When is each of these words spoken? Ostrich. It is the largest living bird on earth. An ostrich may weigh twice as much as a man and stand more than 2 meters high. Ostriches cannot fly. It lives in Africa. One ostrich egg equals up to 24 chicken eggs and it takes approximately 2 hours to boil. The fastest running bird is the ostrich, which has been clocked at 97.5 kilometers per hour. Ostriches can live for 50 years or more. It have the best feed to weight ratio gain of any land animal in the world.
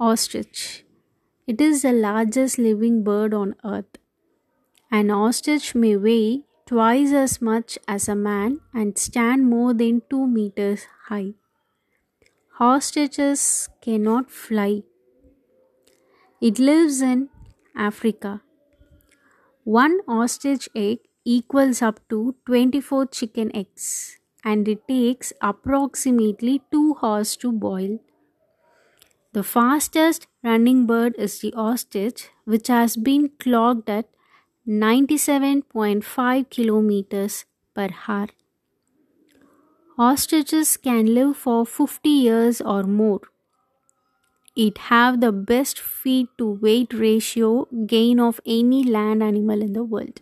Ostrich. 0.00 0.84
It 1.48 1.60
is 1.60 1.82
the 1.82 1.90
largest 1.90 2.56
living 2.56 3.02
bird 3.02 3.34
on 3.34 3.56
earth. 3.64 3.98
An 4.92 5.10
ostrich 5.10 5.74
may 5.74 5.96
weigh 5.96 6.44
twice 6.66 7.10
as 7.10 7.42
much 7.42 7.80
as 7.88 8.08
a 8.08 8.14
man 8.14 8.60
and 8.72 8.96
stand 8.96 9.46
more 9.46 9.74
than 9.74 10.02
2 10.08 10.28
meters 10.28 10.86
high. 11.08 11.34
Ostriches 12.60 13.68
cannot 13.80 14.30
fly. 14.30 14.84
It 16.40 16.60
lives 16.60 17.02
in 17.02 17.30
Africa. 17.74 18.42
One 19.64 19.98
ostrich 20.06 20.68
egg 20.76 20.98
equals 21.24 21.82
up 21.82 21.98
to 22.08 22.36
24 22.46 23.06
chicken 23.06 23.50
eggs 23.52 24.16
and 24.44 24.68
it 24.68 24.86
takes 24.86 25.32
approximately 25.42 26.62
2 26.70 26.98
hours 27.02 27.36
to 27.38 27.50
boil. 27.50 27.98
The 29.32 29.42
fastest 29.42 30.26
running 30.42 30.86
bird 30.86 31.14
is 31.16 31.38
the 31.40 31.54
ostrich, 31.54 32.28
which 32.44 32.66
has 32.68 32.94
been 32.98 33.30
clocked 33.38 33.88
at 33.88 34.10
97.5 34.66 36.50
kilometers 36.50 37.46
per 37.74 37.88
hour. 38.06 38.28
Ostriches 39.98 40.78
can 40.78 41.12
live 41.12 41.36
for 41.36 41.66
50 41.66 42.08
years 42.08 42.62
or 42.62 42.84
more. 42.84 43.20
It 44.54 44.76
have 44.76 45.22
the 45.22 45.32
best 45.32 45.80
feed 45.80 46.28
to 46.36 46.46
weight 46.46 46.92
ratio 46.92 47.66
gain 47.86 48.20
of 48.20 48.42
any 48.44 48.84
land 48.84 49.22
animal 49.22 49.62
in 49.62 49.72
the 49.72 49.82
world. 49.84 50.20